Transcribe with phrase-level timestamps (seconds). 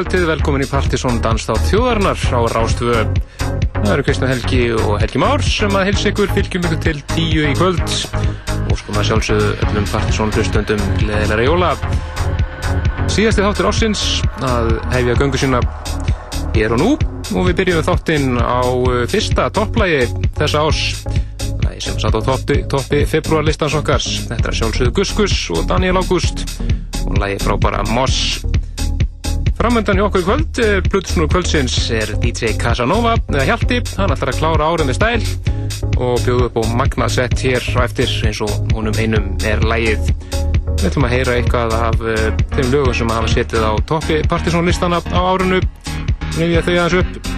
[0.00, 3.02] kvöldið, velkomin í Partisón Danstátt þjóðarnar á Rástvö.
[3.74, 7.42] Það eru Kristján Helgi og Helgi Már sem að hilsa ykkur fylgjum ykkur til tíu
[7.44, 11.74] í kvöld og sko maður sjálfsögðu öllum Partisón hlustundum gleðilega jóla.
[13.12, 14.06] Síðasti þáttur ársins
[14.40, 15.60] að hefja göngu sína
[16.56, 20.06] er og nú og við byrjum þáttinn á uh, fyrsta topplægi
[20.40, 20.64] þessa
[21.66, 24.00] lægi sem satt á toppi, toppi februarlistans okkar.
[24.00, 26.46] Þetta er sjálfsögðu Guskus og Daniel August
[27.04, 28.39] og lægi frábara Moss
[29.70, 30.58] Framöndan hjá okkur í kvöld,
[30.90, 35.20] Plutusnúr eh, kvöldsins er DJ Casanova, eða Hjalti, hann ætlar að klára árið með stæl
[36.02, 40.10] og bjóðu upp á magnasett hér á eftir eins og húnum einum er lægið.
[40.72, 42.24] Við ætlum að heyra eitthvað af uh,
[42.56, 45.62] þeim lögum sem hafa setið á toppi partysónlistana á árinu,
[46.34, 47.30] nefnja þau aðeins upp.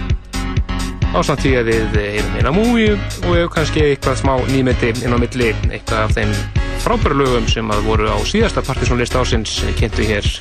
[1.13, 5.53] Ásamt því að við heyrum eina múi og kannski eitthvað smá nýmyndi inn á milli,
[5.69, 6.33] eitthvað af þeim
[6.81, 10.33] frábæra lögum sem að voru á síðasta partysónlist ásins kynntu hér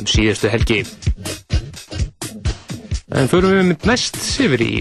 [0.00, 0.82] um síðustu helgi.
[3.10, 4.72] En förum við mynd næst yfir í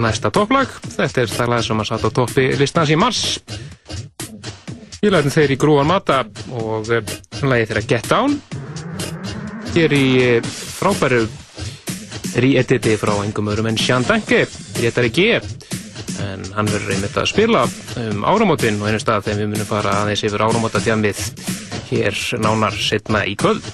[0.00, 0.70] næsta topplag.
[0.92, 3.24] Þetta er það lag sem að satt á toppi listans í mars.
[5.00, 6.22] Ég læti þeir í grúan mata
[6.52, 8.36] og eh, lagi þeirra Get Down.
[9.72, 11.22] Hér í eh, frábæru
[12.36, 14.44] re-editi frá engum öðrum en Sján Danke
[14.76, 15.40] réttar í G.
[16.20, 17.64] En hann verður einmitt að spila
[18.02, 21.24] um áramótin og einu stað þegar við munum fara aðeins yfir áramóta tjamið
[21.88, 23.72] hér nánar setna í kvöld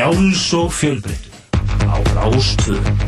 [0.00, 1.32] frjáls og fjölbreyttur
[1.84, 2.99] á Rástvöðu.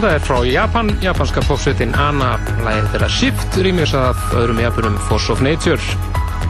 [0.00, 2.30] Þetta er frá Japan, japanska popsveitin Anna,
[2.64, 5.76] lægið þeirra Shift, rýmis af öðrum japunum Force of Nature.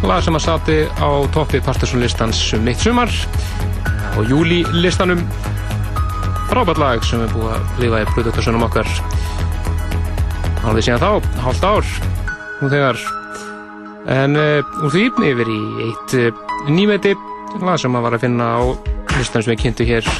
[0.06, 3.10] Lag sem að sati á toppi Partisan-listans um mitt sumar
[4.14, 5.26] og júli-listanum.
[6.52, 8.94] Frábært lag sem er búið að lifa í produktasjónum okkar.
[10.62, 11.92] Hálfið síðan þá, hálft ár,
[12.62, 13.04] nú þegar.
[14.14, 15.60] En uh, úr því yfir í
[15.90, 17.18] eitt uh, nýmeti,
[17.58, 18.62] lag sem að var að finna á
[19.18, 20.18] listan sem við kynntu hér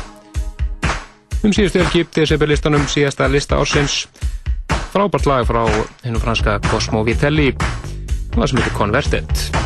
[1.44, 4.04] um síðustu helgi, Decibel-listanum, síðasta lista ársins.
[4.90, 5.62] Frábært lag frá
[6.04, 7.52] hennum franska Cosmo Vitelli,
[8.36, 9.59] lag sem heitir Converted.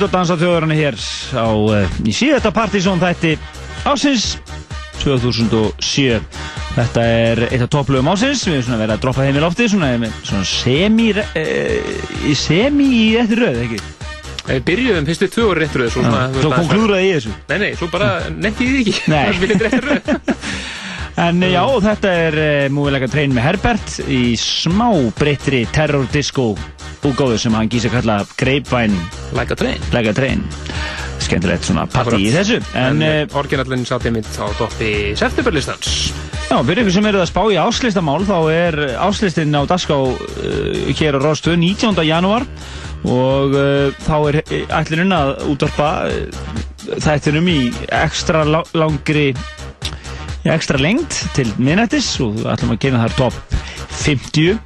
[0.00, 0.96] Eru hlut að dansa þjóðurinn hér
[1.36, 3.34] á, uh, í síðasta partysón þætti
[3.84, 4.38] ásins
[5.02, 6.16] 2007.
[6.72, 9.68] Þetta er eitt af topplögum ásins, við erum svona verið að droppa þeim í lofti,
[9.68, 13.82] svona, með svona semi, uh, semi í eftir röð, ekki?
[14.46, 17.36] Við byrjuðum fyrstu tvö orði réttur svo, Já, svona, svo konklúraði ég þessu.
[17.52, 19.20] Nei, nei, svo bara nefndi ég því ekki Nei.
[19.20, 20.12] Það viljum réttur röð
[21.28, 24.88] En eh, já, þetta er uh, múilega trein með Herbert í smá
[25.20, 26.54] breyttri terror disco
[27.04, 30.42] úgáðu sem hann gísi að kalla Grapevine Like a train Lega Train.
[31.20, 32.58] Skemmtilegt svona party í þessu.
[32.74, 36.10] En, En en uh, orginallin satt ég mynd á doppi septemberlistans
[36.50, 40.16] Já, fyrir ykkur sem eruð að spá í áslistamál þá er áslistinn á Dagská uh,
[40.98, 42.00] hér á Ráðstöðu 19.
[42.08, 42.46] janúar
[43.06, 44.40] og uh, þá er
[44.80, 46.58] ætluninn að útvarpa uh,
[46.98, 47.60] þættinum í
[48.00, 49.30] ekstra langri
[50.48, 53.56] ekstra lengt til minnættis og ætlum að gera þar top
[54.00, 54.56] 50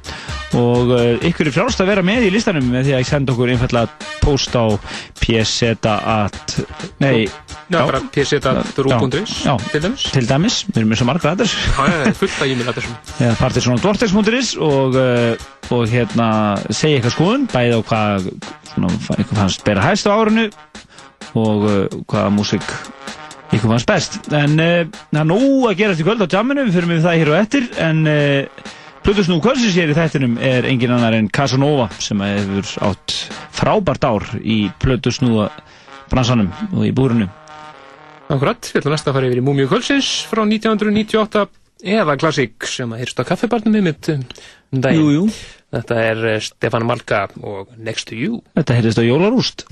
[0.53, 3.51] og uh, ykkur er frjálst að vera með í listanum með því að senda okkur
[3.55, 4.65] einfallega post á
[5.19, 6.55] pseta.at
[7.01, 7.25] nei,
[7.65, 9.55] Já, bara pseta.ru.is Já.
[9.71, 10.05] til dæmis.
[10.13, 12.71] Til dæmis, við erum með svo margra aðeins Já, já, það er fullt af e-mail
[12.73, 16.29] adressum eða partysonadvortex.is og, uh, og hérna
[16.69, 18.29] segja eitthvað skoðun bæði á hvað
[18.69, 20.47] svona, eitthvað fannst bera hæst á árinu
[21.35, 22.69] og uh, hvaða músík
[23.49, 24.17] eitthvað fannst best.
[24.35, 27.31] En það er nóg að gera til kvöld á jamminu við fyrir með það hér
[27.31, 27.67] og eftir.
[27.81, 27.99] En
[29.05, 33.13] uh, Plutusnú kvöldsins hér í þættinum er engin annar en Casanova sem hefur átt
[33.53, 35.45] frábært ár í Plutusnú
[36.09, 37.27] bransanum og í búrinu
[38.25, 41.45] Akkurat, við ætlum næst að fara yfir í Múmiu Kvöldsins frá 1998
[41.85, 45.03] eða klassík sem að hýrst á kaffibarnum um daginn.
[45.03, 45.27] Jú, jú.
[45.75, 48.41] Þetta er eh, Stefán Malka og Next to You.
[48.57, 49.67] Þetta heyrðist á Jólarúst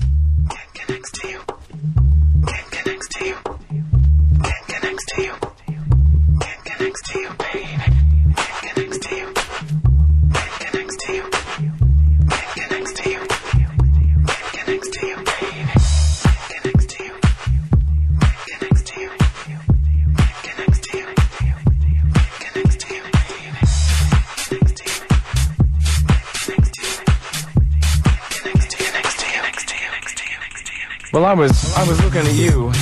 [31.14, 32.72] Well, I was I was looking at you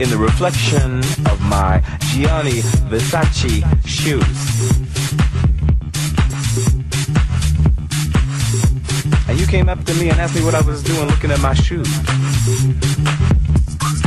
[0.00, 0.98] in the reflection
[1.30, 1.80] of my
[2.10, 2.58] Gianni
[2.90, 4.38] Versace shoes.
[9.28, 11.38] And you came up to me and asked me what I was doing looking at
[11.38, 11.86] my shoes.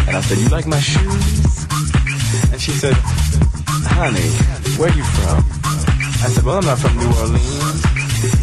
[0.05, 1.65] And I said, You like my shoes?
[2.51, 2.95] And she said,
[3.87, 4.31] Honey,
[4.75, 5.45] where you from?
[6.25, 7.85] I said, Well, I'm not from New Orleans.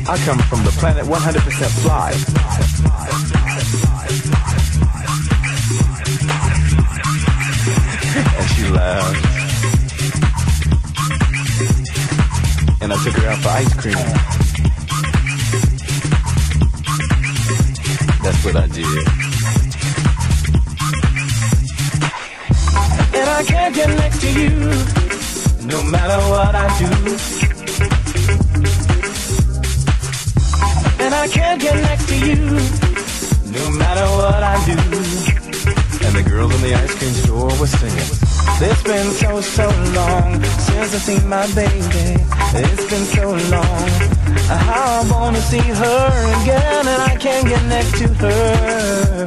[0.08, 3.35] I come from the planet 100% fly.
[8.54, 9.24] She laughed.
[12.82, 13.96] And I took her out for ice cream.
[18.22, 18.86] That's what I did.
[23.18, 24.50] And I can't get next to you,
[25.66, 26.90] no matter what I do.
[31.04, 32.36] And I can't get next to you,
[33.52, 34.78] no matter what I do.
[36.06, 38.25] And the girl in the ice cream store was singing.
[38.58, 42.22] It's been so, so long since I've seen my baby.
[42.54, 43.90] It's been so long.
[44.48, 49.26] I wanna see her again, and I can't get next to her.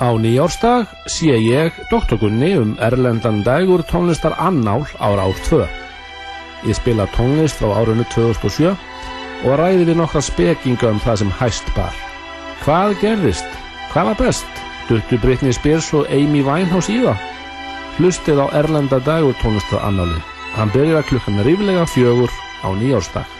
[0.00, 5.68] Á nýjárstag sé ég doktorkunni um erlendan dægur tónlistar annál ára ár 2.
[6.64, 8.72] Ég spila tónlist frá árunni 2007
[9.44, 11.92] og ræði við nokkra spekinga um það sem hæst bar.
[12.64, 13.50] Hvað gerðist?
[13.92, 14.62] Hvað var best?
[14.88, 17.20] Duttu Britney Spears og Amy Winehouse í það?
[17.98, 20.24] Hlustið á erlenda dægur tónlistar annálið.
[20.56, 22.32] Hann byrjar klukkan ríflega fjögur
[22.64, 23.39] á nýjárstag.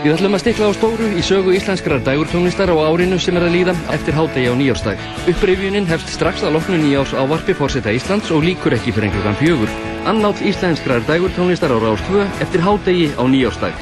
[0.00, 3.52] Við ætlum að stikla á stóru í sögu íslenskrar dægurtónlistar á árinu sem er að
[3.52, 5.02] líða eftir hádegi á nýjársdag.
[5.28, 9.74] Upprifjunin hefst strax að loknu nýjárs ávarpi fórseta Íslands og líkur ekki fyrir einhverjan fjögur.
[10.08, 13.76] Annátt íslenskrar dægurtónlistar á 2 eftir hádegi á nýjársdag.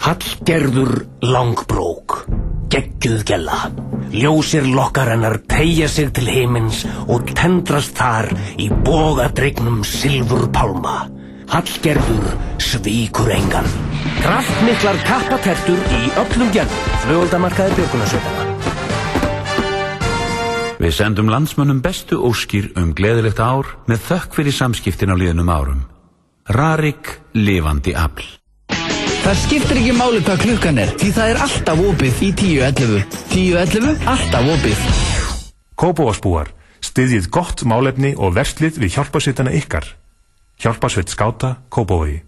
[0.00, 2.24] Hallgerður langbrók,
[2.72, 3.68] geggjuð gella.
[4.16, 11.04] Ljósir lokkar hennar tegja sig til himins og tendrast þar í bogadregnum silfur pálma.
[11.52, 12.32] Hallgerður
[12.62, 13.89] svíkur engan.
[14.20, 16.88] Kraftmiklar kappatertur í öllum gerðum.
[17.06, 18.50] Flugoldamarkaði björgunarsveitana.
[20.80, 25.82] Við sendum landsmönnum bestu óskir um gleðilegt ár með þökk fyrir samskiptin á liðnum árum.
[26.48, 28.24] Rarik lifandi afl.
[29.20, 33.18] Það skiptir ekki máli hvað klukkan er, því það er alltaf opið í 10.11.
[33.34, 34.80] 10.11, alltaf opið.
[35.84, 36.50] Kópavásbúar,
[36.88, 39.92] styðjið gott málefni og verslið við hjálpasveitana ykkar.
[40.64, 42.22] Hjálpasveit skáta, Kópavogi.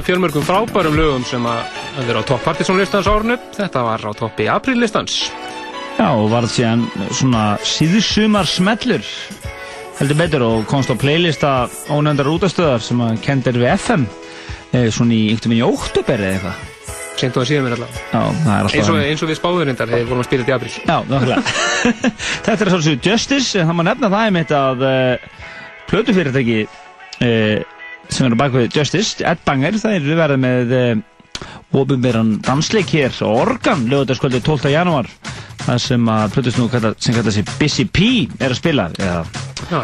[0.00, 3.36] Af fjölmörgum frábærum lögum sem að vera á topp partysónlistans árunu.
[3.52, 5.16] Þetta var á toppi apríllistans.
[5.98, 9.04] Já, og varð síðan svona síðsumar smellur
[9.98, 11.50] heldur betur og komst á playlista
[11.92, 14.06] ónefndar útastöðar sem að kendir við FM
[14.72, 16.62] eh, svona í einhvern veginn í óttuberi eða eitthvað.
[17.20, 18.04] Seint og að síðan mér allavega.
[18.06, 20.54] Já, það er alltaf Eins og, eins og við spáðurindar við vorum að spila þetta
[20.54, 20.72] í apríl.
[20.80, 21.42] Já, nákvæmlega.
[22.46, 25.28] Þetta er svolítið Justice, það má nefna það einmitt að uh,
[25.90, 27.69] plötufyrirtæki uh,
[28.20, 30.88] sem eru bak við Justice, Ed Banger, það er verið með uh,
[31.80, 34.68] ofinberan dansleik hér og organ, lögutaskvöldi 12.
[34.74, 35.08] janúar
[35.60, 36.66] það sem að plötusnú
[37.00, 38.08] sem kalla sig Busy P
[38.40, 39.22] er að spila eða
[39.70, 39.78] Já,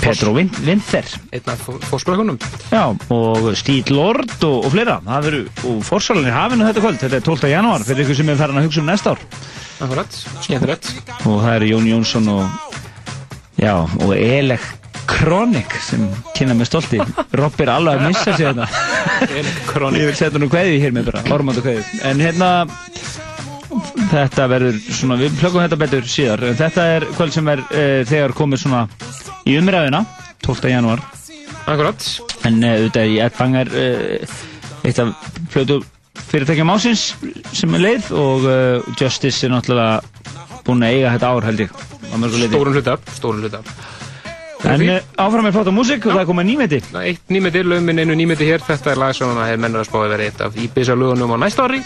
[0.00, 2.38] Petro Win- Winther einn af fórspökunum.
[3.12, 7.26] Og Steel Lord og, og fleira það veru, og fórsalanir hafinu þetta kvöld þetta er
[7.26, 7.50] 12.
[7.52, 9.24] janúar, fyrir ykkur sem er farin að hugsa um næsta ár
[9.84, 10.88] Akkurat, skemmtilegt.
[11.28, 12.80] og það eru Jón Jónsson og
[13.60, 14.64] já, og Elek
[15.10, 16.02] Kronik sem
[16.36, 17.00] kynna með stolti
[17.38, 18.66] Rob er alveg að missa sig þetta
[19.70, 20.00] Kronik.
[20.02, 22.50] ég vil setja nú kveði hér með bara ormand og kveði en hérna
[24.10, 27.84] þetta verður svona, við plöggum þetta betur síðar en þetta er kvöld sem er e,
[28.08, 28.84] þegar komið svona
[29.46, 30.04] í umræðina
[30.46, 30.70] 12.
[30.72, 31.02] janúar
[31.66, 32.06] Akkurat.
[32.48, 33.86] en e, auðvitað í Ed Banger e,
[34.86, 35.12] eitt af
[35.52, 35.80] plötu
[36.30, 37.08] fyrirtækjum ásins
[37.54, 38.56] sem er leið og e,
[39.00, 40.00] Justice er náttúrulega
[40.66, 41.76] búin að eiga þetta ár held ég.
[42.50, 43.60] Stórun hluta, stórun hluta.
[44.66, 46.80] En uh, áfram er flotta músík og það er komið nýmeti.
[47.02, 48.64] Eitt nýmeti, lögminn einu nýmeti hér.
[48.66, 51.38] Þetta er lag sem að er mennur að spáði verið eitt af Íbisa lögunum á
[51.44, 51.82] næsta ári.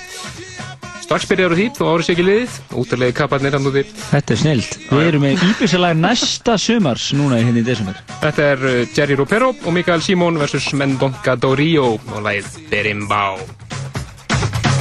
[1.11, 2.57] Strax byrjar á því, þó árið sé ekki liðið.
[2.79, 3.83] Útarlegi kapparnir hann úti.
[4.13, 4.77] Þetta er snilt.
[4.93, 7.99] Við erum með íbyrsalag næsta sumars núna í henni í desember.
[8.23, 13.43] Þetta er uh, Jerry Ropero og Mikael Simon versus Mendonca do Rio og lagið Berimbau.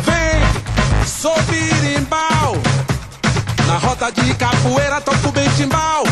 [0.06, 0.45] Vem,
[1.10, 2.62] sou birimbau.
[3.66, 6.06] Na roda de capoeira toco bem timbal.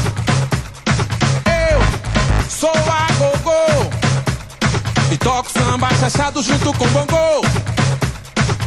[2.59, 3.91] Sou a gogô.
[5.11, 7.45] E toco samba chachado junto com bongo.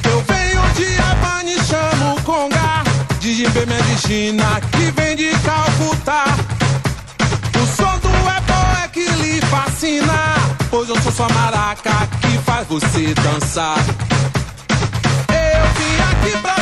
[0.08, 2.84] Eu venho de Havana e chamo conga.
[3.18, 6.24] De Jimbê Medicina que vem de Calcutá.
[7.56, 10.36] O som do ebó é que lhe fascina.
[10.70, 13.76] Pois eu sou sua maraca que faz você dançar.
[15.28, 16.59] Eu vim aqui pra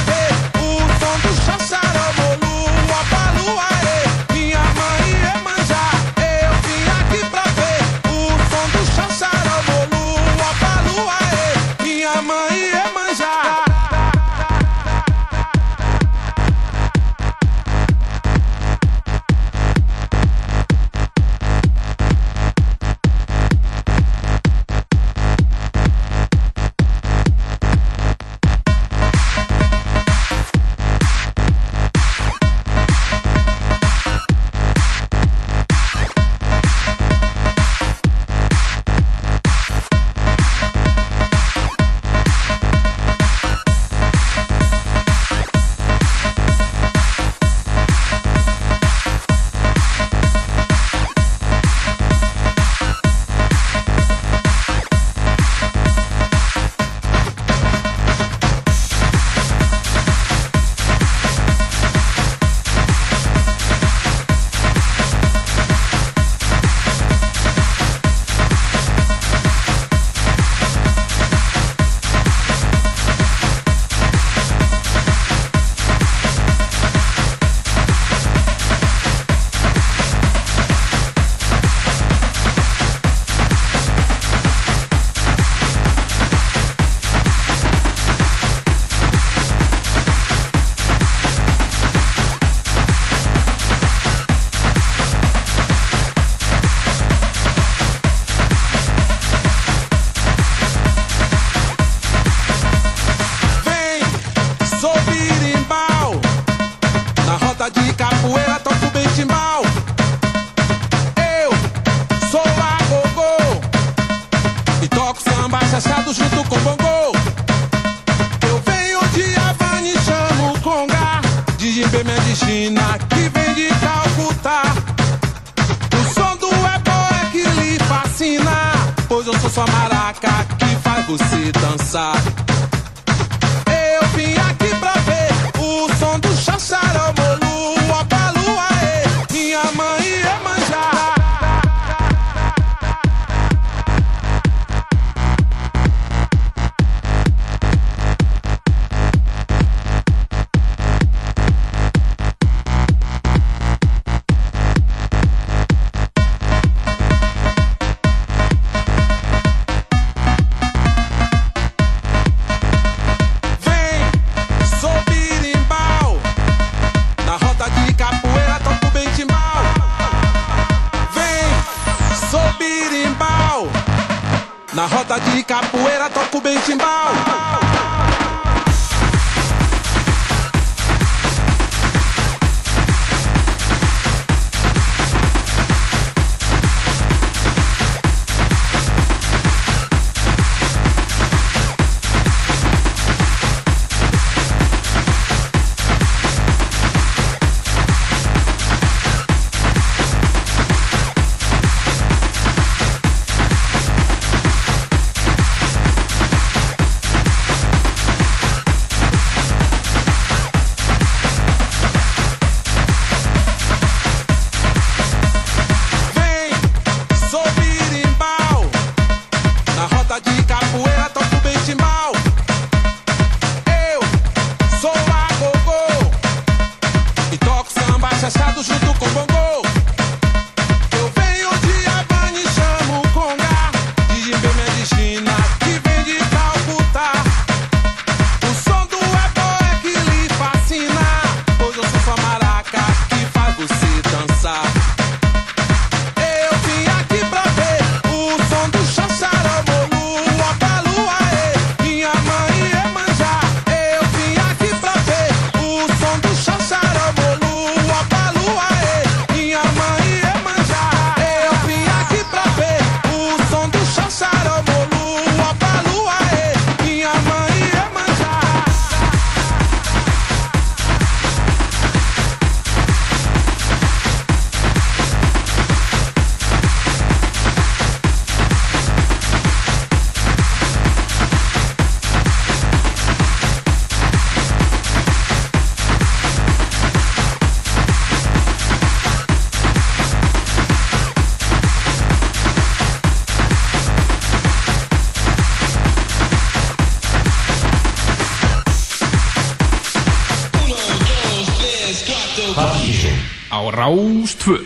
[304.28, 304.57] Rástvö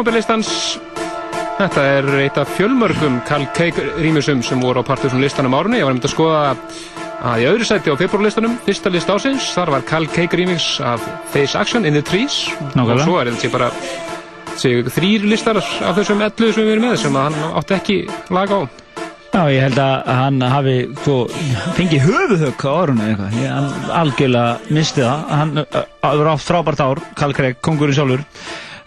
[0.00, 0.78] Nóvambelistans.
[1.58, 5.76] Þetta er eitt af fjölmörgum Carl Cake rýmisum sem voru á Partiðsson listanum árunni.
[5.76, 6.38] Ég var nefnd að skoða
[7.20, 11.04] að í öðru sæti á februarlistanum, fyrsta list ásins, þar var Carl Cake remix af
[11.34, 12.46] Face Action in the Trees.
[12.72, 12.94] Nákvæmlega.
[12.94, 13.68] Og svo er þetta bara
[14.96, 17.98] þrýr listar af þessum 11 sem við erum með sem hann átti ekki
[18.32, 18.60] lag á.
[19.36, 21.18] Já, ég held að hann hafi svo,
[21.76, 23.36] fengið höfuðhögg á árunni eða eitthvað.
[23.44, 25.28] Ég, hann algjörlega misti það.
[25.36, 25.54] Hann
[26.00, 28.24] var átt frábært ár, Karl Craig, kongurinn sjálfur.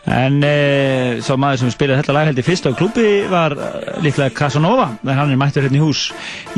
[0.04, 3.70] En e, svo maður sem spilaði þetta lag held ég fyrst á klubbi var uh,
[4.04, 4.89] líklega Casanova.
[5.06, 6.10] En hann er mættur hérna í hús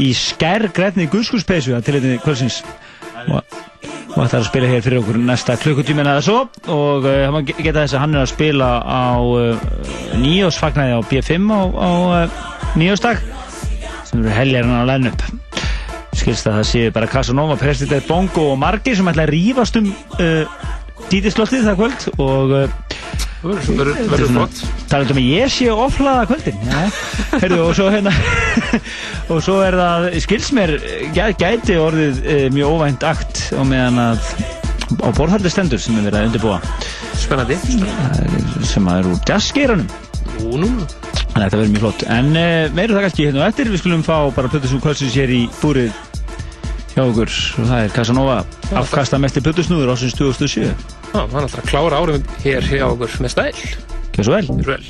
[0.02, 2.64] í skærgrætni guðskurspeysu að tilhættinni kvöldsins.
[3.30, 3.43] Og,
[4.16, 6.39] og ætlar að spila hér fyrir okkur næsta klukkutíminn eða svo.
[6.74, 9.70] Og uh, hann geta þess að hann er að spila á uh,
[10.24, 11.89] nýjósfagnæði á B5 á, á
[12.82, 13.22] nýjósdag
[14.10, 15.54] sem eru helgar hann að læna upp
[16.16, 19.89] skilst að það séu bara Casanova, President Bongo og margir sem ætla að rífast um
[21.12, 22.54] dítislottið það kvöld og
[23.46, 23.70] uh,
[24.12, 24.62] verður flott.
[24.91, 26.84] talað um að ég sé oflaða kvöldin ja.
[27.36, 28.14] Heyrðu, og svo hérna
[29.34, 30.76] og svo er það, skils mér
[31.16, 34.32] gæ, gæti orðið uh, mjög óvænt akt og meðan að
[35.02, 36.60] á borðhaldi stendur sem er verið að undirbúa
[37.16, 37.58] Spennandi.
[38.68, 39.88] sem að er úr jazzgeiranum
[40.36, 40.68] Nú, nú.
[41.32, 42.04] Þannig að þetta verður mjög flott.
[42.12, 43.72] En uh, meiru það kannski hérna og eftir.
[43.72, 45.96] Við skulum fá bara Plötusnúð kvöldsins hér í búrið
[46.96, 47.32] hjá okkur.
[47.56, 48.38] Það er Casanova
[48.82, 50.72] afkasta mest í Plötusnúður ásins 2007.
[51.16, 53.59] Já, hann er alltaf að klára árum hér hjá okkur með stæl.
[54.18, 54.47] Gjör svo vel.
[54.59, 54.84] Gjör vel.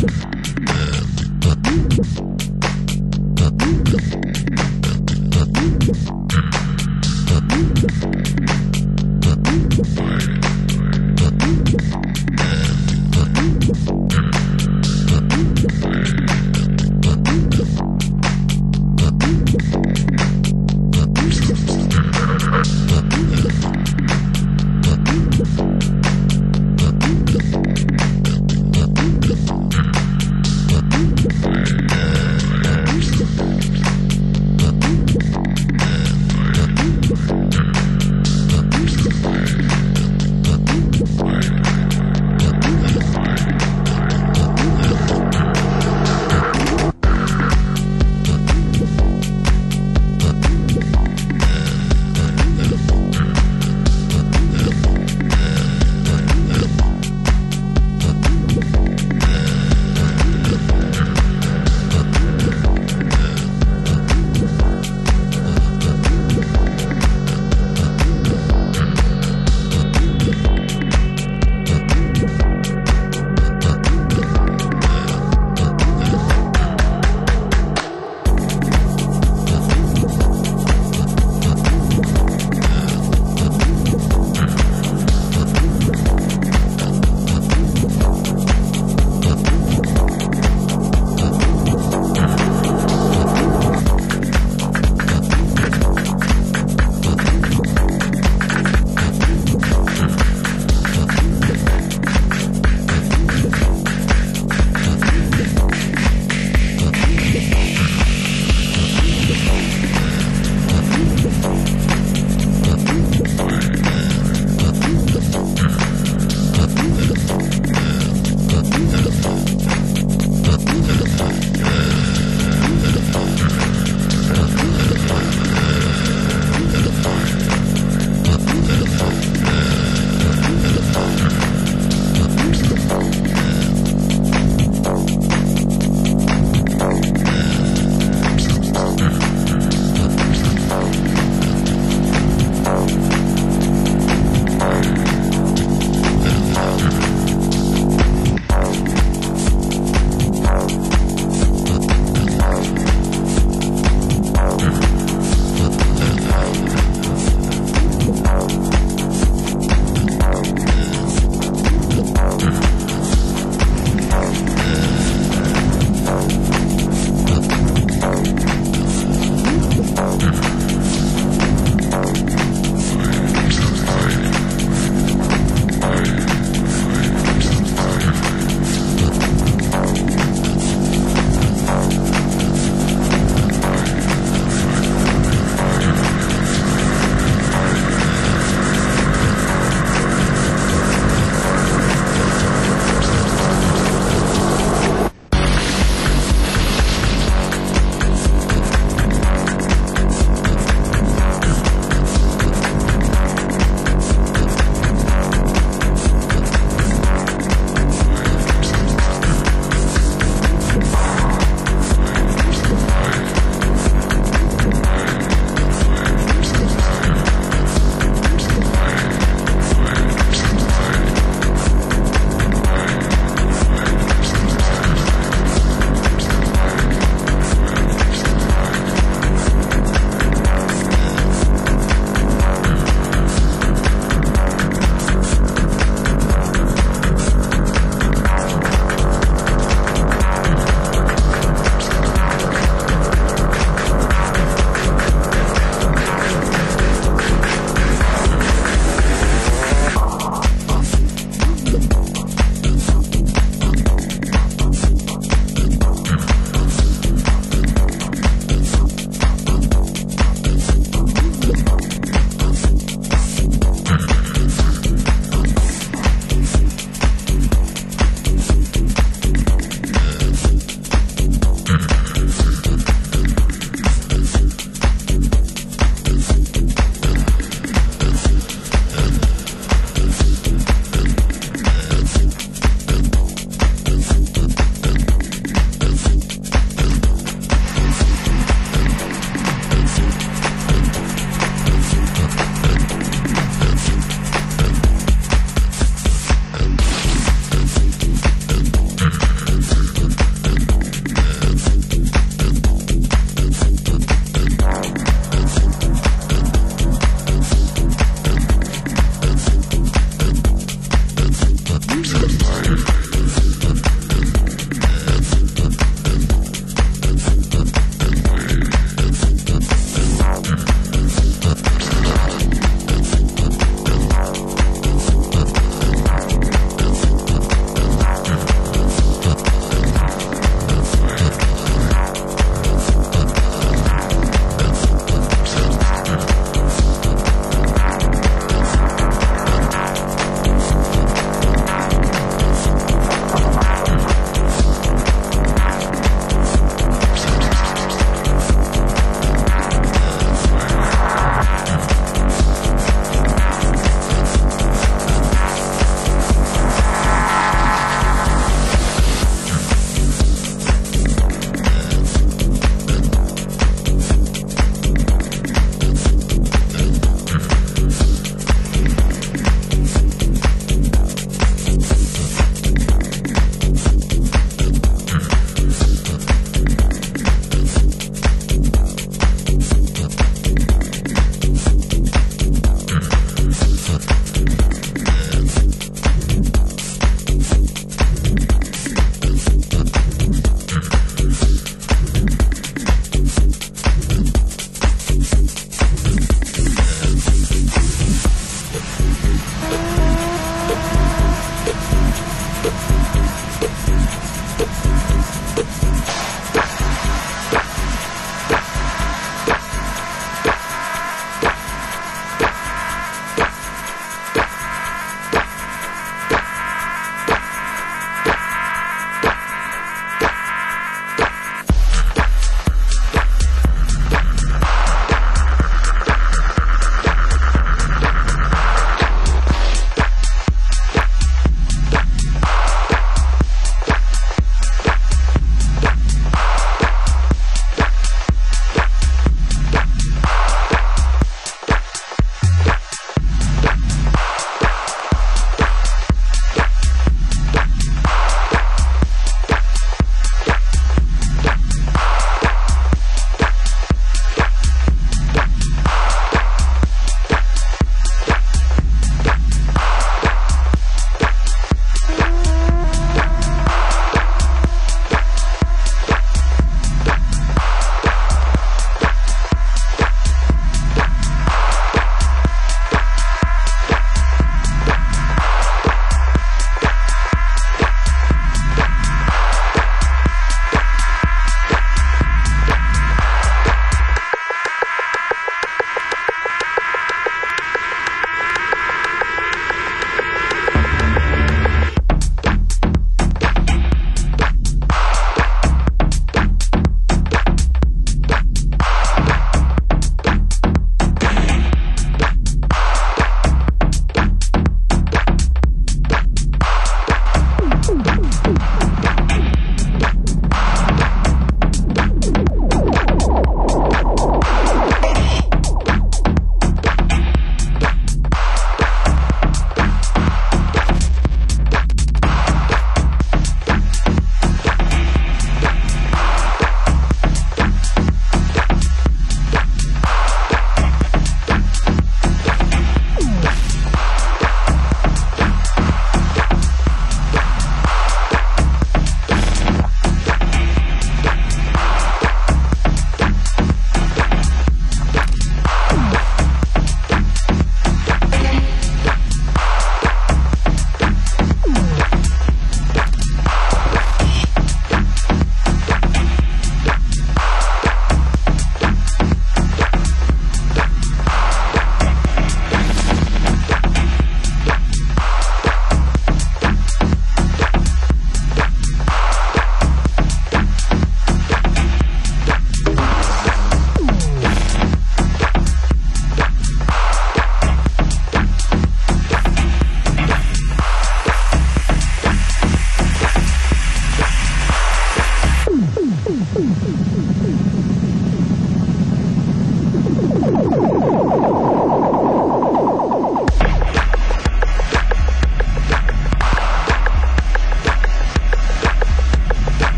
[0.00, 0.37] Thank you.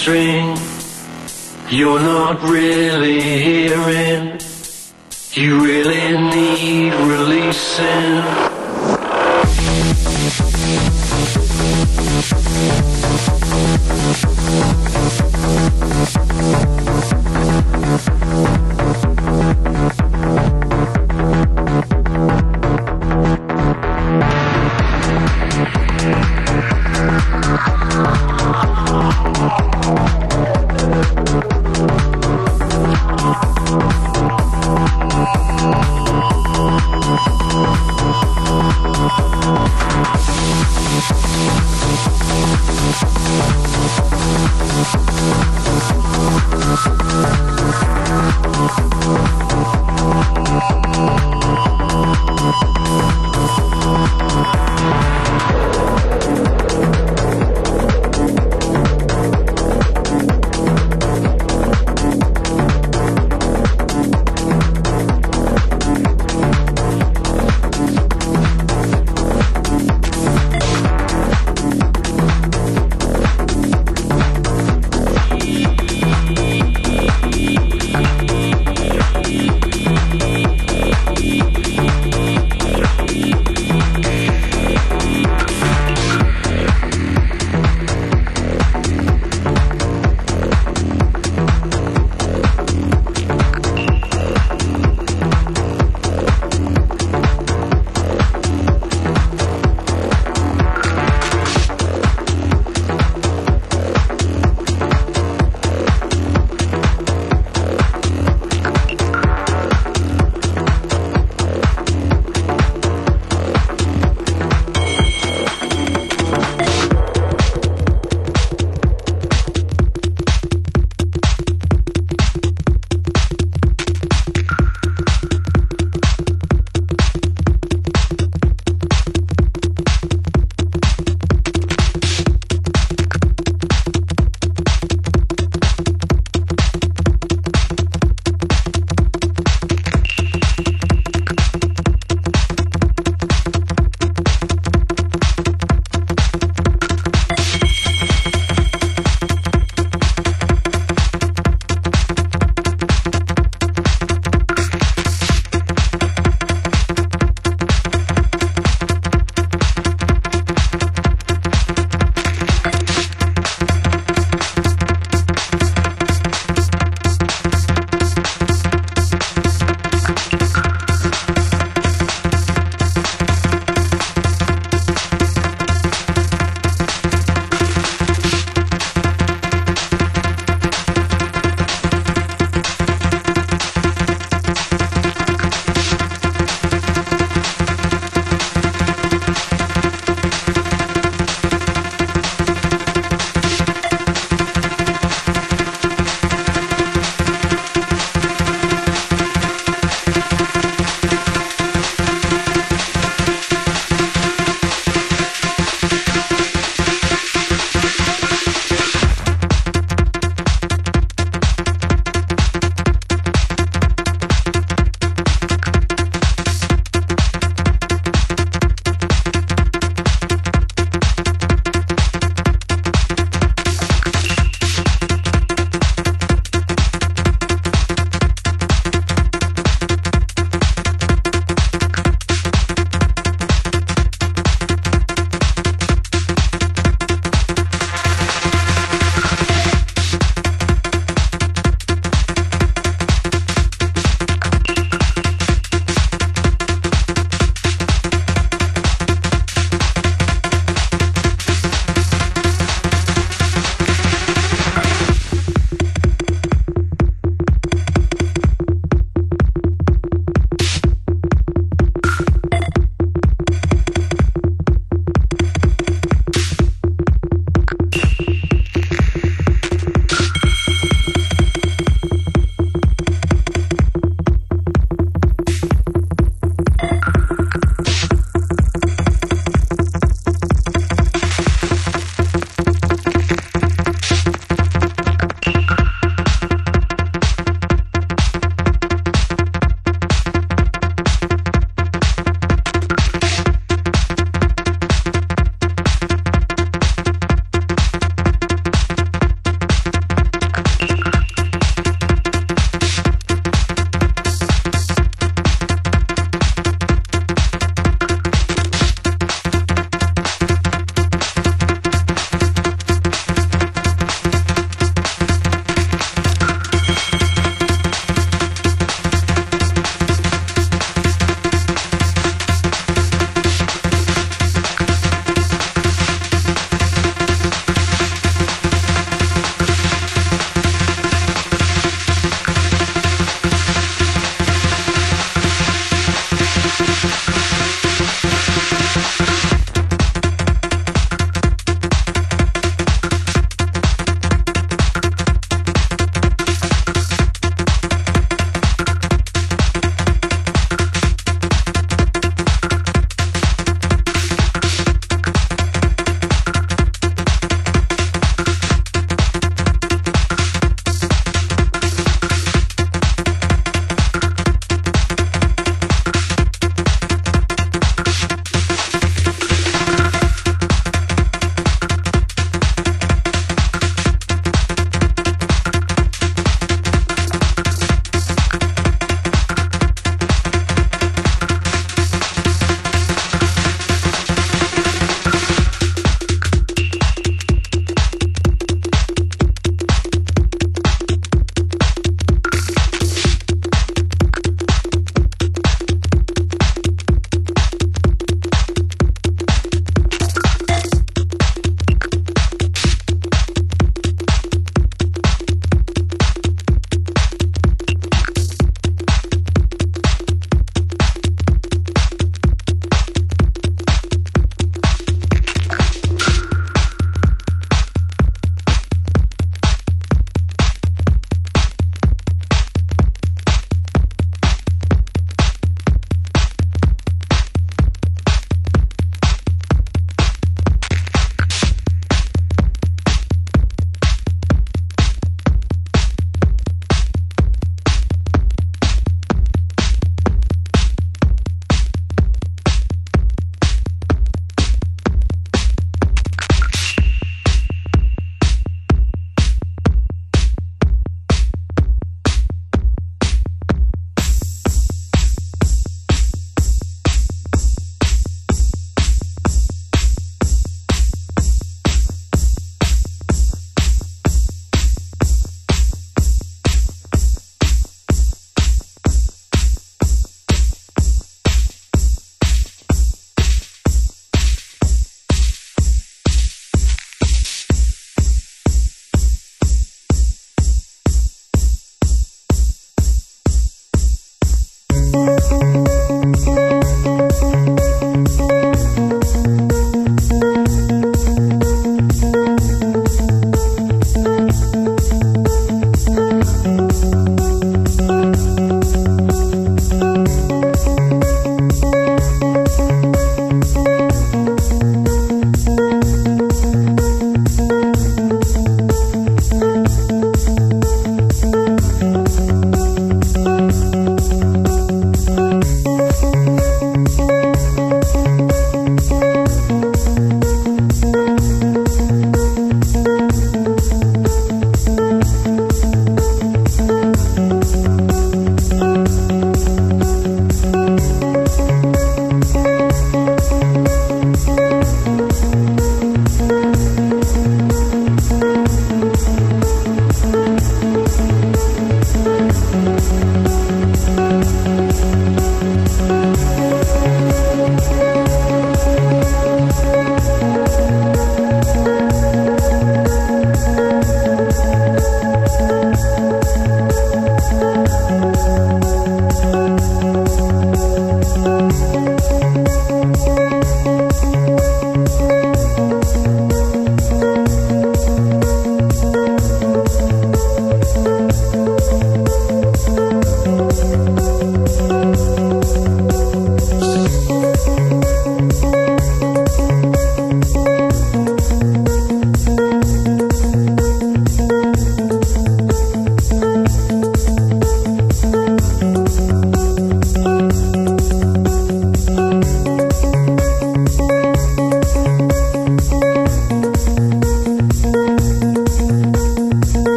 [0.00, 0.39] string.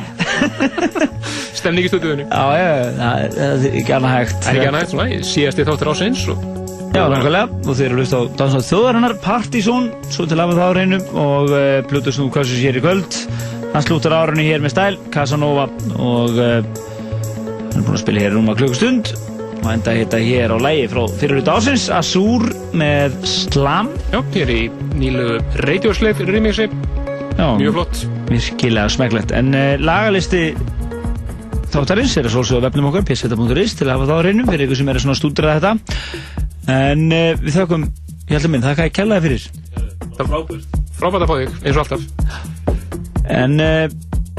[1.56, 4.36] Stemning í stúdíunni Já, já, það það er ekki annað hægt.
[4.36, 6.44] Það er ekki annað hægt svona, síðasti þáttur ásins og
[6.96, 10.42] Já, nákvæmlega, og þeir eru að hlusta á dansa á þjóðarinnar Partizón, svo til að
[10.46, 11.02] hafa það á reynum.
[11.20, 13.18] Og uh, Plutus nú kvöldsins hér í kvöld.
[13.74, 15.66] Hann slúttar árunni hér með stæl Casanova.
[16.00, 19.12] Og uh, hann er búinn að spila hér rúma klukkustund.
[19.60, 23.92] Og enda þetta hér á lægi frá fyrir hluta ásins Azur með Slam.
[24.14, 24.60] Já, hér í
[24.96, 25.36] nýlu
[25.66, 26.70] Radioslave remixi
[27.46, 27.98] Já, Mjög flott.
[28.26, 30.48] Virkilega smekklegt En uh, lagalisti
[31.70, 34.78] þáttarins er að svolsögða vefnum okkar pseta.is til að hafa það á reynum fyrir ykkur
[34.80, 35.72] sem er að stúdra þetta.
[36.74, 37.84] En uh, við þökkum,
[38.26, 39.46] ég held að minn, þakka ég kellaði fyrir.
[40.16, 40.78] Frábært.
[40.96, 42.00] Frábært að fá þig, eins og alltaf.
[43.36, 43.84] En uh,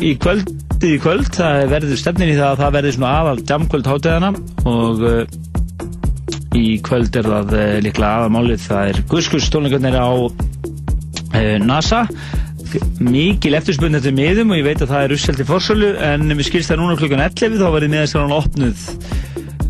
[0.03, 3.88] í kvöldið í kvöld það verður stefnin í það að það verður svona aðal jamkvöld
[3.93, 4.34] hátíðana
[4.69, 5.05] og
[6.57, 7.55] í kvöld er það
[7.85, 10.09] líklega aðalmálið það er Guðskus tónleikarnir á
[11.65, 12.03] NASA
[13.03, 16.48] mikil eftirspunni þetta miðum og ég veit að það er usselt í fórsölu en mér
[16.48, 18.85] skilst það núna klukkan 11 þá verður miðaskrálan opnuð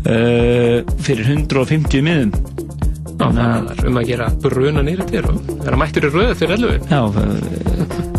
[0.08, 2.32] uh, fyrir 150 miðum.
[3.18, 6.54] Já, það er um að gera bruna nýri til og vera mættur í röðu fyrir
[6.54, 7.00] 11 Já,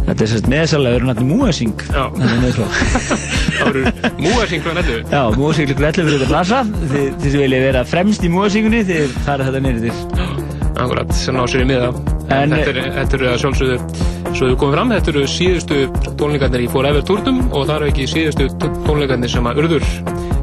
[0.09, 1.85] þetta er sérst meðsalega eru náttúrulega múasing.
[1.87, 3.83] Það eru
[4.19, 6.61] múasing frá 11 Já, múasing klukkan 11 fyrir þetta blasa.
[6.91, 9.95] Þið, þið viljið vera fremst í múasingunni þið farið þetta nýri til
[10.79, 11.89] Akkurat, sem ná sér í miða.
[12.31, 13.77] En- þetta, er, þetta eru að sjálfsögðu
[14.37, 15.77] svo við komum fram, þetta eru síðustu
[16.19, 19.85] tónleikarnir í Forever Tourtum og það eru ekki síðustu tó- tónleikarnir sem að urður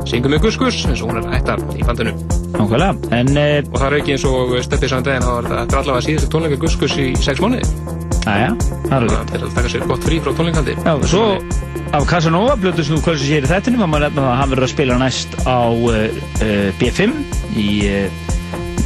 [0.06, 2.12] syngum með Guskus eins og hún er hættar í bandinu.
[2.56, 6.04] Nákvæmlega, en uh, og það eru ekki eins og Steppi saman daginn þá er allavega
[6.06, 7.66] síðustu tónleikar Guskus í sex mánuði.
[8.26, 8.52] Æja,
[8.90, 10.76] það er það er að taka sér gott frí frá tónleikandi.
[10.82, 11.24] Já, svo
[11.94, 14.66] af Casanova, blöndust nú kvöldsins hér í þettinum, var maður nefna það að hann verður
[14.66, 16.00] að spila næst á uh,
[16.42, 17.14] uh, B5
[17.62, 18.24] í uh,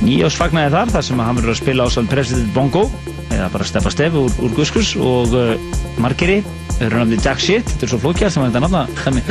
[0.05, 2.85] nýjásfagnaði þar, þar sem hann verður að spila á sann President Bongo,
[3.31, 5.55] eða bara Steffa Steff úr, úr Guskus og uh,
[6.03, 6.41] Margeri,
[6.81, 9.31] raunamði Jack Shit, þetta er svo flókjað sem þetta nafna, þannig,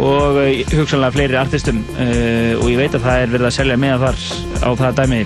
[0.00, 3.78] og uh, hugsanlega fleiri artistum uh, og ég veit að það er verið að selja
[3.80, 4.24] með þar
[4.60, 5.22] á það dæmi,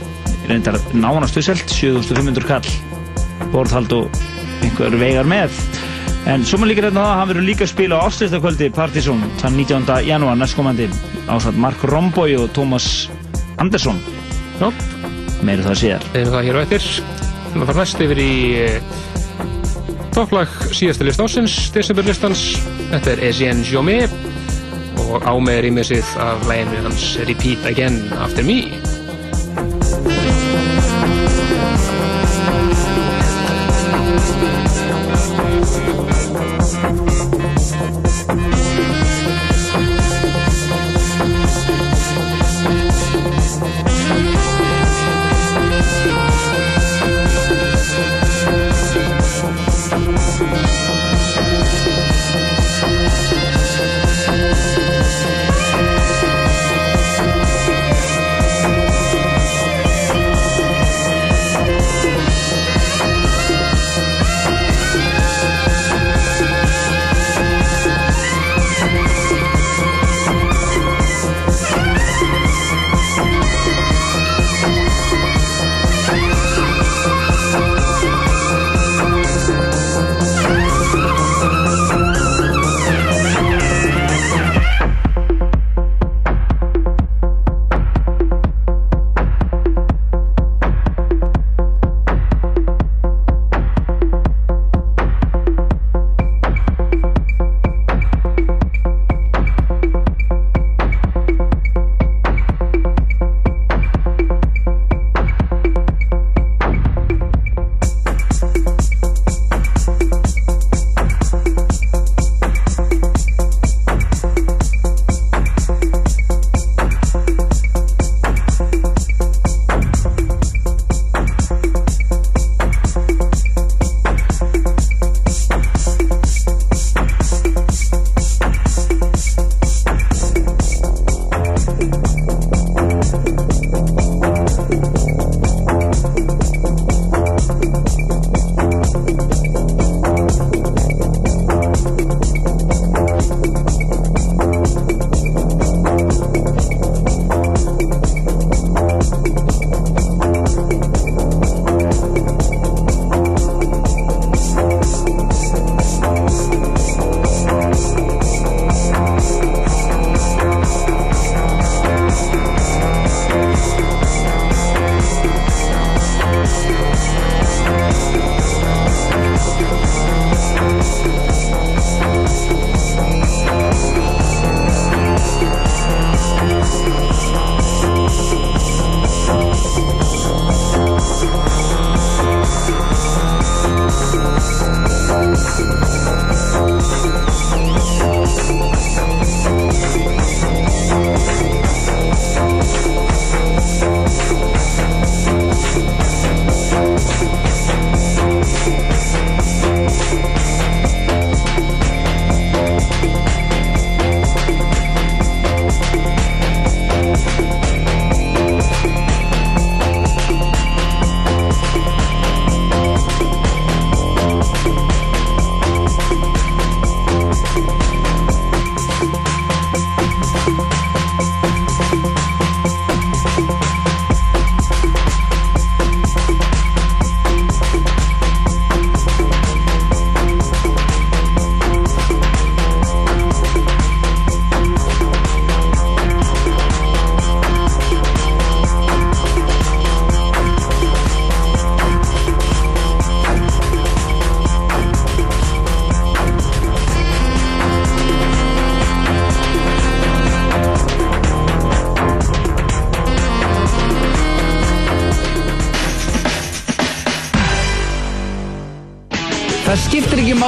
[0.51, 4.23] reyndar nánast uppselt, 7500 kall borðhald og
[4.65, 5.59] einhver vegar með
[6.31, 9.27] en svo maður líka reyna það að hann verður líka að spila á áslistakvöldi Partizón
[9.43, 9.93] þann 19.
[10.09, 10.89] janúar næstkomandi
[11.27, 12.89] ásvært Mark Romboy og Thomas
[13.61, 14.01] Andersson
[14.61, 14.70] Já.
[15.45, 17.23] meiri það síðar Eða það hér á eftir
[17.55, 18.78] Það fara næst yfir í eh,
[20.16, 22.43] topplag síðasta list ásins desemberlistans.
[22.90, 24.01] Þetta er Ezien Jomé
[25.05, 28.93] og á með rýmisið af læginu hans Repeat Again After Me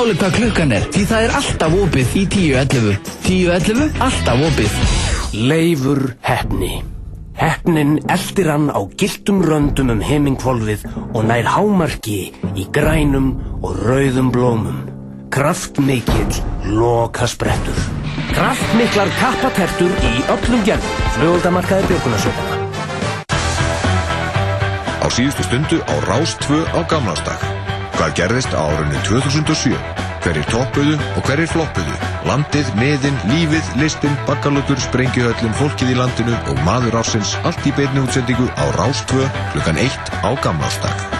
[0.06, 4.76] máli hvað klukkan er Því það er alltaf opið í 10.11 10.11, alltaf opið
[5.34, 6.74] Leifur Heppni
[7.36, 14.30] Heppnin eldir hann á giltum röndum um hemingvolfið og nær hámarki í grænum og rauðum
[14.32, 14.78] blómum.
[15.28, 16.38] Kraftmikill
[16.72, 17.76] loka sprettur.
[18.30, 20.96] Kraftmiklar kappatertur í öllum gerðum.
[21.18, 22.56] Flugöldamarkaði björgunarsveitana.
[25.04, 27.55] Á síðustu stundu á Rás 2 á gamlasdag.
[28.16, 29.76] Gerðist á árunni 2007?
[30.24, 31.98] Hverjir toppuðu og hverjir floppuðu?
[32.24, 38.00] Landið, miðin, lífið, listin, bakkalútur, sprengjuhöllin, fólkið í landinu og maður ársins allt í beinni
[38.06, 41.15] útsendingu á Rás 2 klukkan 1 á gamlasdag.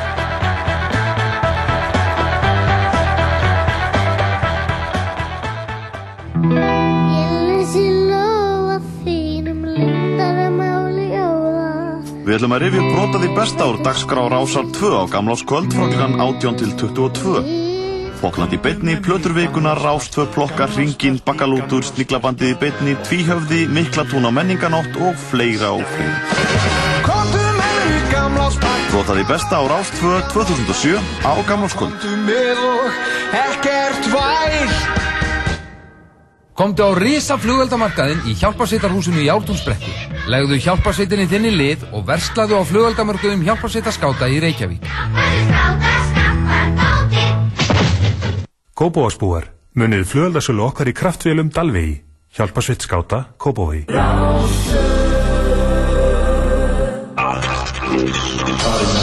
[12.36, 16.18] Við ætlum að rifja upp brotaði besta úr dagskrá Rásar 2 á gamláskvöld frá klukkan
[16.20, 17.44] 18 til 22.
[18.20, 24.31] Fokkland í beinni, plöturvikunar, Rás 2 plokkar, ringin, bakkalútur, sniglabandið í beinni, tvíhöfði, miklatún á
[24.36, 26.20] menninganótt og fleira og fleira.
[28.92, 31.97] Brotaði besta á Rás 2 2007 á gamláskvöld.
[32.05, 32.92] Komdu með og
[33.47, 34.68] ekkert vær
[36.56, 40.06] Komdu á Risa flugveldamarkaðinn í hjálparsveitarhúsinu í Ártúnsbrekku.
[40.26, 44.82] Legðu hjálparsveitinni þinni lið og verslaðu á flugveldamarkaðum hjálparsveitaskáta í Reykjavík.
[48.76, 52.02] Kópóasbúar, munið flugöldasölu okkar í kraftvélum Dalvegi.
[52.36, 53.86] Hjálpa svitt skáta, Kópói.
[58.66, 58.95] There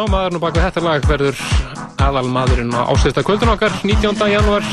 [0.00, 1.40] Já, maðurinn og baka þetta lag verður
[2.00, 4.16] aðal maðurinn á áslista kvöldun okkar 19.
[4.32, 4.64] janúar.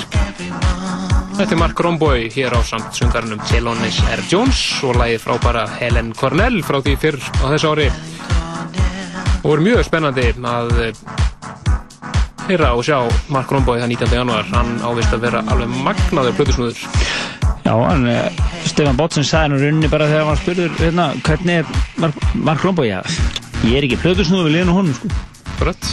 [1.36, 4.24] Þetta er Mark Romboy hér á samt sundarnum Celonis R.
[4.32, 7.90] Jones og lagið frábæra Helen Cornell frá því fyrr á þessu ári.
[9.42, 11.04] Og er mjög spennandi að eh,
[12.48, 14.20] heyra og sjá Mark Romboy það 19.
[14.22, 14.48] janúar.
[14.56, 16.86] Hann ávist að vera alveg magnaður plötusnúður.
[17.68, 18.32] Já, hann, eh,
[18.64, 22.94] Stefan Botsen sagði nú runni bara þegar hann spurður hérna, hvernig er Mark, Mark Romboy,
[22.94, 23.02] já,
[23.68, 25.12] ég er ekki plötusnúður við liðinu honum, sko.
[25.58, 25.90] Brött.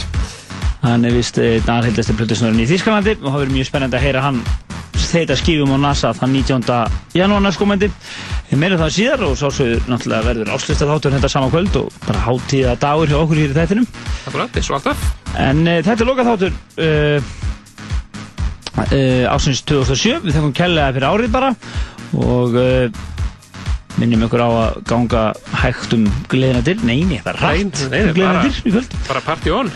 [0.85, 4.43] Hann er vist aðhildasti plötusnúðurinn í Þýskalandi og það verður mjög spennandi að heyra hann
[5.15, 6.95] þeita skífum á NASA þann 19.
[7.15, 7.89] janúar næstkomandi.
[8.55, 12.75] Meirum það síðar og sásögur náttúrulega verður áslista þáttur þetta sama kvöld og bara hátíða
[12.81, 13.87] dagur hjá okkur hér í þættinum.
[14.27, 15.03] Og.
[15.41, 16.53] En uh, þetta er lokað þáttur
[16.85, 17.33] uh,
[18.85, 21.51] uh, ásins 2007, við þekkum kellega fyrir árið bara
[22.15, 22.59] og
[24.01, 25.23] minnum ykkur á að ganga
[25.61, 27.71] hægt um gleðina til, neini, það er nei, um
[28.15, 28.95] gleðina bara- til í kvöld.
[29.07, 29.71] Bara party on.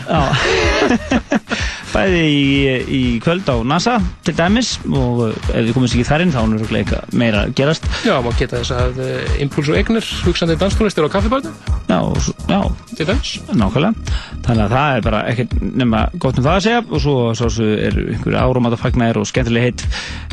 [1.90, 2.42] Bæði í,
[2.86, 6.76] í kvöld á NASA til dæmis og ef við komumst ekki þar inn þá er
[6.78, 7.88] eitthvað meira að gerast.
[8.06, 11.56] Já, má geta þess að uh, Impuls og Egnir, hugsandi danstónlistir á kaffibarnum.
[11.90, 11.98] Já,
[12.46, 12.60] já.
[12.94, 13.32] Til dæmis.
[13.50, 14.14] Nákvæmlega.
[14.46, 17.68] Þannig að það er bara ekkert nema gott um það að segja og svo, svo,
[17.74, 19.86] er einhver árum að það fagnar og skemmtileg heitt.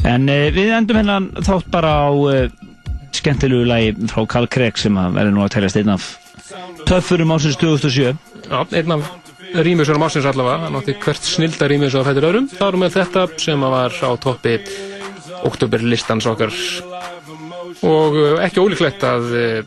[0.05, 2.66] En uh, við endum hennan þátt bara á uh,
[3.15, 6.09] skemmtilegu lagi frá Carl Craig sem að verður nú að teljast einn af
[6.87, 8.13] töffurum ásins 2007.
[8.47, 9.09] Já, einn af
[9.53, 12.51] rýmisverum ásins allavega, hann átti hvert snilda rýmis á fættir öðrum.
[12.51, 14.55] Það erum með þetta sem að var á toppi
[15.47, 16.53] oktoberlistans okkar
[17.85, 19.59] og uh, ekki ólíklegt að uh,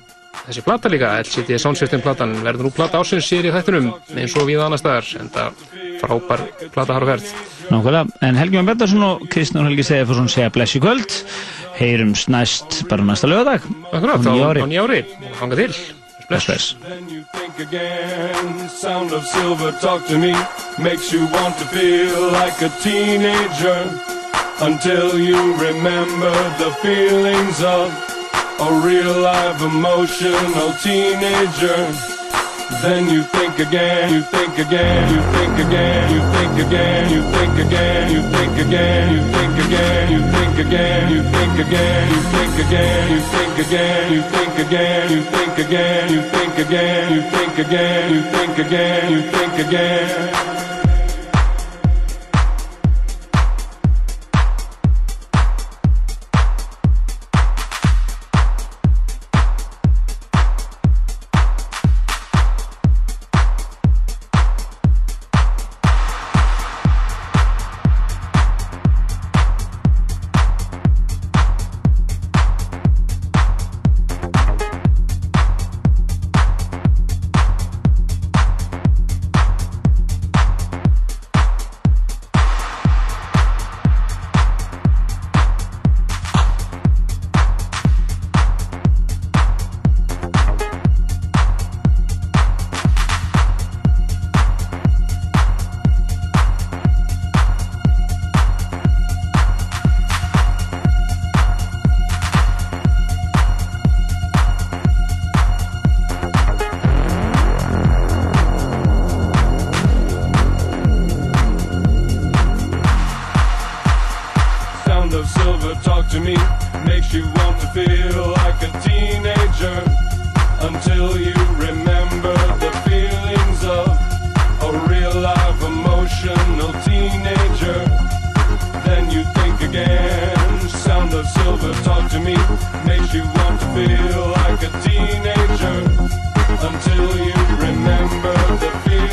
[0.47, 4.49] þessi plata líka, LCD Soundsystem platan verður nú plata ásins sér í þættinum eins og
[4.49, 5.65] við annar staðar, en það
[6.01, 6.45] frábær
[6.75, 7.33] plata har og ferð.
[7.71, 8.05] Nákvæmlega.
[8.27, 11.21] En Helgi Jón Bettarsson og Kristján Helgi Seðaforsson segja bless í kvöld.
[11.81, 13.61] Heyrums næst bara næsta lögadag.
[13.93, 14.61] Akkurat, á á, nýju ári.
[14.61, 15.01] á nýjári,
[15.33, 15.73] og hanga til.
[16.29, 16.77] Bless, bless.
[17.59, 18.69] again.
[18.69, 20.33] Sound of silver talk to me
[20.79, 23.81] makes you want to feel like a teenager
[24.61, 27.89] until you remember the feelings of
[28.61, 32.20] a real live emotional teenager.
[32.79, 37.59] Then you think again, you think again, you think again, you think again, you think
[37.59, 42.59] again, you think again, you think again, you think again, you think again, you think
[42.59, 47.59] again, you think again, you think again, you think again, you think again, you think
[47.59, 50.80] again, you think again, you think again.